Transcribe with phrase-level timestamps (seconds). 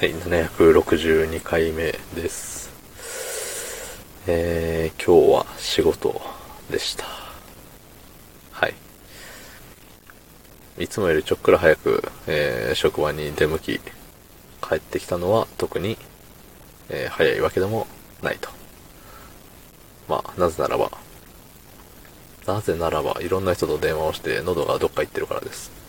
[0.00, 2.70] はい、762回目です。
[4.26, 6.18] えー、今日は仕事
[6.70, 7.04] でした。
[8.50, 8.74] はい。
[10.78, 13.78] いつもよりちょっくら早く、えー、職場に出向き、
[14.66, 15.98] 帰ってきたのは特に、
[16.88, 17.86] えー早いわけでも
[18.22, 18.48] ないと。
[20.08, 20.90] まあ、なぜならば、
[22.46, 25.79] なぜならば、いろんな人と電話をして喉がどっか行ってるからです。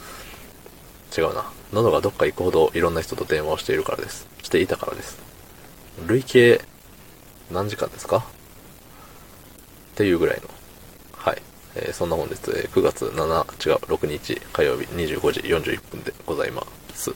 [1.16, 1.52] 違うな。
[1.74, 4.28] 喉がどっか行くほどいろんな人と電話をしているからです。
[4.44, 5.18] していたからです。
[6.08, 6.62] 累計
[7.52, 8.18] 何時間ですか？
[8.18, 8.22] っ
[9.96, 10.50] ていうぐらいの。
[11.16, 11.42] はい。
[11.76, 17.12] えーそんな本日、えー9月7、違う、6日火曜日25時41分でございます。
[17.12, 17.16] は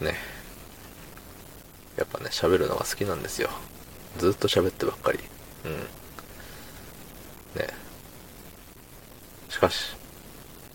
[0.00, 0.04] い。
[0.04, 0.14] ね。
[1.96, 3.50] やっぱね、喋るのが好きなんですよ。
[4.18, 5.18] ずっと喋ってばっかり。
[5.64, 5.72] うん。
[7.60, 7.68] ね。
[9.48, 9.94] しかし、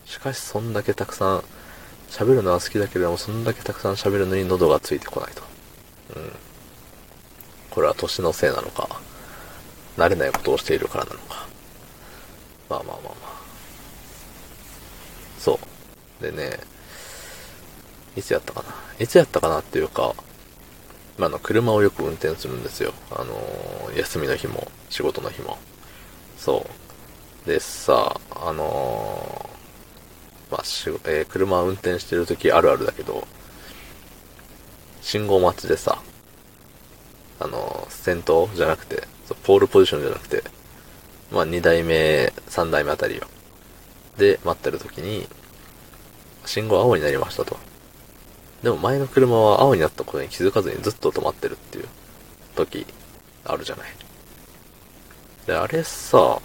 [0.09, 1.43] しかしそんだけたくさん
[2.09, 5.43] 喋るのは好きだけれどもそんだけたくさん喋るのに喉がついてこないと。
[6.15, 6.31] うん。
[7.69, 8.89] これは年のせいなのか、
[9.97, 11.47] 慣れないことをしているからなのか。
[12.69, 13.29] まあまあまあまあ。
[15.37, 15.59] そ
[16.19, 16.23] う。
[16.23, 16.59] でね、
[18.15, 18.73] いつやったかな。
[18.97, 20.15] いつやったかなっていうか、
[21.19, 22.93] まあ、の、車をよく運転するんですよ。
[23.11, 25.59] あのー休みの日も、仕事の日も。
[26.35, 26.65] そ
[27.45, 27.47] う。
[27.47, 29.38] でさ、あのー
[30.51, 33.27] まあ、しえー車を運転してる時あるあるだけど、
[35.01, 36.01] 信号待ちでさ、
[37.39, 39.07] あの先頭じゃなくて、
[39.43, 40.43] ポールポジションじゃなくて、
[41.31, 43.27] まあ、2台目、3台目あたりよ。
[44.17, 45.27] で、待ってる時に、
[46.45, 47.57] 信号青になりましたと。
[48.63, 51.85] でも前の車は青になったことに気づかずにずっと止まってるっていう
[52.55, 52.85] 時
[53.45, 53.89] あるじゃない。
[55.47, 56.41] で、あれさ、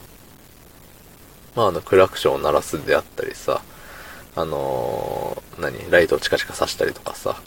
[1.57, 3.63] まああのクラクションを鳴らすであったりさ、
[4.37, 7.41] あのー何、ライトをチカチカさしたりとかさ、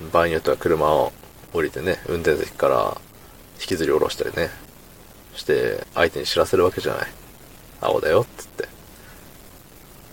[0.00, 1.12] うん、場合によっては車を
[1.52, 3.00] 降りてね、運転席から
[3.60, 4.50] 引きずり下ろしたりね、
[5.34, 7.08] して相手に知らせるわけじゃない。
[7.80, 8.68] 青だよ、っつって。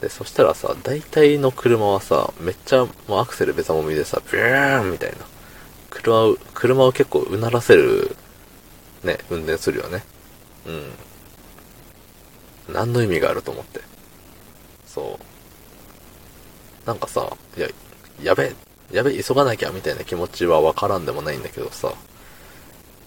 [0.02, 5.18] で、そしたらさ、大体の車はさ、めっちゃもうアクセルべたもみでさ、ビューンみたいな。
[5.90, 8.16] 車を、車を結構うならせる、
[9.04, 10.04] ね、運転するよね。
[10.68, 10.72] う
[12.72, 12.74] ん。
[12.74, 13.82] 何の意味があると思って。
[14.86, 15.26] そう。
[16.90, 17.68] なんかさ、いや、
[18.24, 18.56] やべえ、
[18.92, 21.94] やべえ、急がなきゃみたいな気持ちはわからんでもないんだけどさ、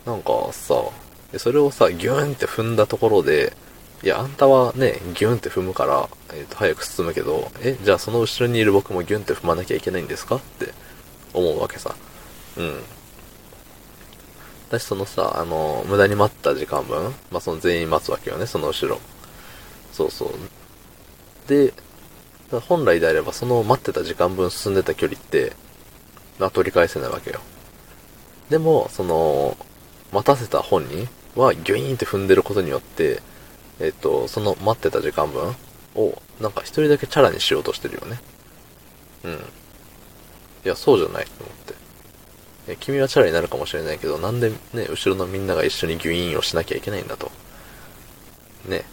[0.06, 0.76] なんかさ、
[1.36, 3.56] それをさ、ギューンって踏んだところで、
[4.04, 10.36] いや、あんたはね、ギューンって踏むから、えっ、と、早く進むけど、え、じゃあその後ろにいる僕もギューンって踏まなきゃいけないんですか？
[10.36, 10.72] って
[11.34, 11.92] 思うわけさ。
[12.56, 12.82] うん。
[14.68, 19.00] 私そのさ、あの、無駄に待った時間分、まあ、その全員待つわけよね、その後ろ。
[19.92, 20.30] そうそう。
[21.48, 21.72] で、
[22.52, 25.52] だ本来であればその待ってた時間分進んでた距離って、
[26.52, 27.40] 取り返せないわけよ。
[28.50, 29.56] でも、その、
[30.12, 33.22] 待たせた本人はギュイーンって踏んでることによって、
[33.80, 35.54] えっと、その待ってた時間分
[35.94, 38.20] を、なんか一人だけチャラにしようとしてるよね。
[39.24, 39.32] うん。
[39.32, 39.38] い
[40.64, 41.74] や、そうじゃないと思って。
[42.68, 47.30] え君はチャラになるかもしれないけど、なんでね、後ろのみんなが一緒にギュイーンをしなきゃいけないんだと。
[48.66, 48.84] ね。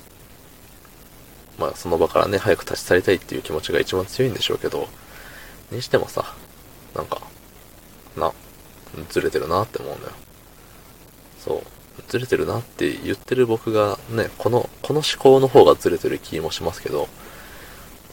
[1.60, 4.88] まあ、その場からね、早く立ち去りたいっていう気持ちが一番強いんでしょうけど、
[5.72, 6.34] にしてもさ、
[6.96, 7.22] なんか、
[8.16, 8.32] な、
[9.10, 10.14] ずれてるなって思うんだよ。
[11.38, 11.62] そう。
[12.08, 17.10] ずれてるなって言ってる僕がね、この、この思考の方がずれてる気もしますけど、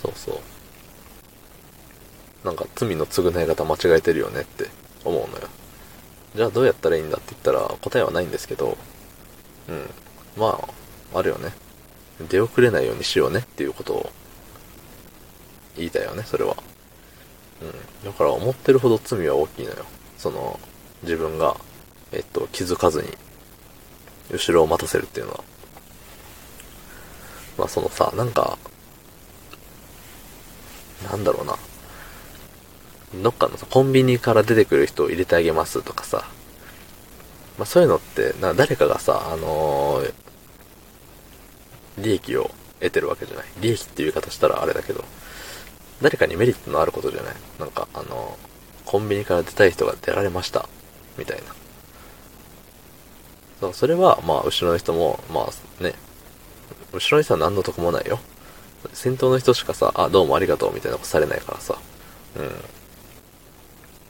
[0.02, 2.46] そうそう。
[2.46, 4.66] なんか罪の償い方間違えてるよねって
[5.04, 5.48] 思うのよ。
[6.34, 8.76] じゃあどうやったらいいんだって言ったら答えはないんですけど、
[9.68, 9.90] うん。
[10.36, 10.60] ま
[11.14, 11.52] あ、あるよね。
[12.20, 14.10] 出遅れないようにしようねっていうことを
[15.76, 16.56] 言いたいよね、それは。
[17.62, 17.64] う
[18.06, 18.10] ん。
[18.10, 19.84] だから思ってるほど罪は大きいのよ。
[20.18, 20.58] その、
[21.02, 21.56] 自分が、
[22.12, 23.08] えっと、気づかずに、
[24.30, 25.44] 後ろを待たせるっていうのは。
[27.58, 28.58] まあそのさ、なんか、
[31.10, 31.56] なんだろうな。
[33.22, 36.28] どっかのさ、コンビニから出てくる人を入れてあげますとかさ。
[37.58, 40.25] まあそういうのって、な誰かがさ、あのー
[41.98, 42.50] 利益を
[42.80, 43.46] 得てるわけじゃない。
[43.60, 45.04] 利益っていう言い方したらあれだけど、
[46.02, 47.34] 誰かにメリットのあることじゃない。
[47.58, 48.36] なんか、あの
[48.84, 50.68] コンビニから出たい人が出られました。
[51.18, 51.44] みたいな。
[53.60, 55.48] そう、それは、まあ、後ろの人も、ま
[55.80, 55.94] あ、ね、
[56.92, 58.18] 後ろの人は何の得もないよ。
[58.92, 61.78] 先頭の人しかさ、あ、どうもありがとうみたいなことされないからさ。
[62.36, 62.50] うん。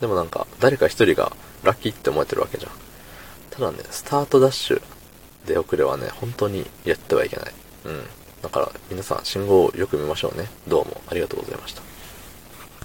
[0.01, 2.73] でもなんか、誰か一人がラッキーって思えてるわけじゃん。
[3.51, 4.83] ただね、スタートダッシュ、
[5.47, 7.55] 出遅れはね、本当にやってはいけない。
[7.87, 8.03] うん。
[8.43, 10.49] だから、皆さん、信号をよく見ましょうね。
[10.69, 11.86] どうもありがとうございました。